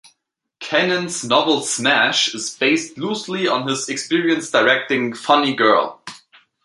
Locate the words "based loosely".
2.57-3.47